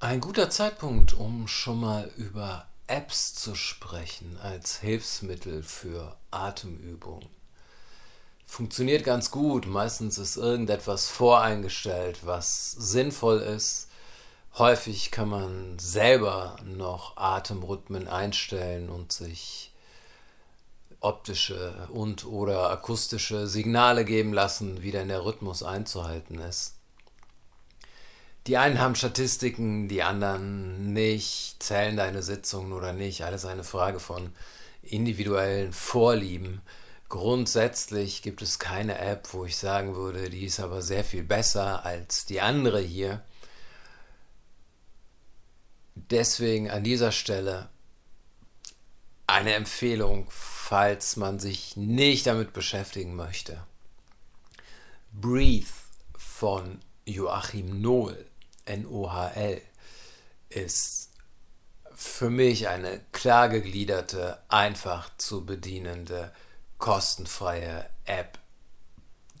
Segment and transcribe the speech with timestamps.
[0.00, 7.28] Ein guter Zeitpunkt, um schon mal über Apps zu sprechen als Hilfsmittel für Atemübungen.
[8.46, 9.66] Funktioniert ganz gut.
[9.66, 13.88] Meistens ist irgendetwas voreingestellt, was sinnvoll ist.
[14.56, 19.72] Häufig kann man selber noch Atemrhythmen einstellen und sich
[21.00, 26.77] optische und oder akustische Signale geben lassen, wie denn der Rhythmus einzuhalten ist.
[28.48, 33.22] Die einen haben Statistiken, die anderen nicht, zählen deine Sitzungen oder nicht.
[33.22, 34.32] Alles eine Frage von
[34.80, 36.62] individuellen Vorlieben.
[37.10, 41.84] Grundsätzlich gibt es keine App, wo ich sagen würde, die ist aber sehr viel besser
[41.84, 43.22] als die andere hier.
[45.94, 47.68] Deswegen an dieser Stelle
[49.26, 53.62] eine Empfehlung, falls man sich nicht damit beschäftigen möchte.
[55.12, 55.68] Breathe
[56.16, 58.27] von Joachim Nohl,
[58.68, 59.60] N-O-H-L,
[60.50, 61.10] ist
[61.94, 66.32] für mich eine klar gegliederte, einfach zu bedienende,
[66.78, 68.38] kostenfreie App,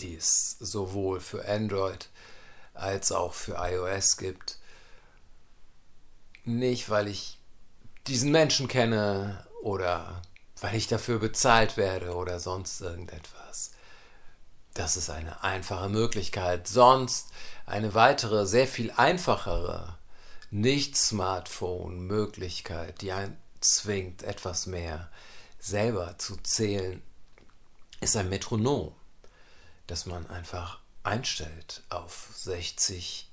[0.00, 2.08] die es sowohl für Android
[2.74, 4.58] als auch für iOS gibt.
[6.44, 7.38] Nicht, weil ich
[8.06, 10.22] diesen Menschen kenne oder
[10.60, 13.72] weil ich dafür bezahlt werde oder sonst irgendetwas.
[14.74, 16.66] Das ist eine einfache Möglichkeit.
[16.66, 17.28] Sonst
[17.66, 19.98] eine weitere, sehr viel einfachere
[20.50, 25.10] Nicht-Smartphone-Möglichkeit, die einen zwingt, etwas mehr
[25.58, 27.02] selber zu zählen,
[28.00, 28.92] ist ein Metronom,
[29.86, 33.30] das man einfach einstellt auf 60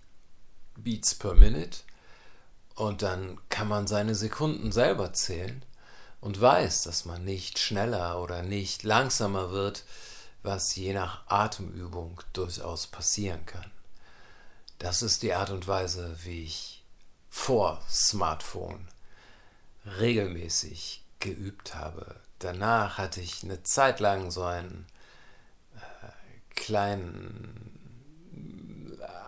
[0.75, 1.79] Beats per Minute
[2.75, 5.65] und dann kann man seine Sekunden selber zählen
[6.21, 9.83] und weiß, dass man nicht schneller oder nicht langsamer wird,
[10.43, 13.71] was je nach Atemübung durchaus passieren kann.
[14.77, 16.83] Das ist die Art und Weise, wie ich
[17.29, 18.87] vor Smartphone
[19.85, 22.15] regelmäßig geübt habe.
[22.39, 24.87] Danach hatte ich eine Zeit lang so einen
[25.75, 25.79] äh,
[26.55, 27.79] kleinen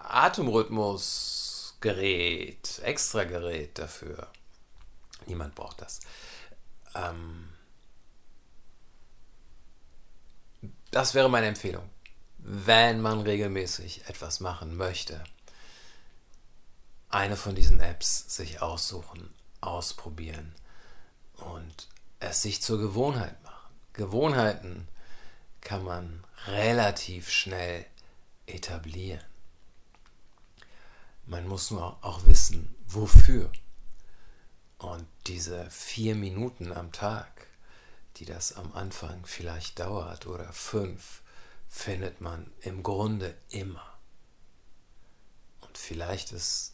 [0.03, 4.29] Atemrhythmusgerät, extra Gerät dafür.
[5.25, 5.99] Niemand braucht das.
[6.95, 7.49] Ähm,
[10.91, 11.89] das wäre meine Empfehlung,
[12.37, 15.23] wenn man regelmäßig etwas machen möchte.
[17.09, 20.53] Eine von diesen Apps sich aussuchen, ausprobieren
[21.37, 21.87] und
[22.19, 23.75] es sich zur Gewohnheit machen.
[23.93, 24.87] Gewohnheiten
[25.61, 27.85] kann man relativ schnell
[28.45, 29.23] etablieren.
[31.25, 33.51] Man muss nur auch wissen, wofür.
[34.77, 37.40] Und diese vier Minuten am Tag,
[38.17, 41.21] die das am Anfang vielleicht dauert, oder fünf,
[41.67, 43.85] findet man im Grunde immer.
[45.61, 46.73] Und vielleicht ist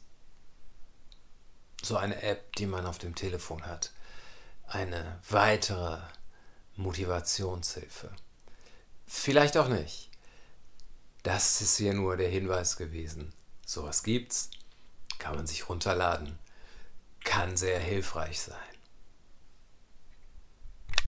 [1.83, 3.91] so eine App, die man auf dem Telefon hat,
[4.67, 5.99] eine weitere
[6.75, 8.11] Motivationshilfe.
[9.05, 10.09] Vielleicht auch nicht.
[11.23, 13.33] Das ist hier nur der Hinweis gewesen.
[13.65, 14.49] Sowas gibt's,
[15.19, 16.39] kann man sich runterladen
[17.27, 18.55] kann sehr hilfreich sein.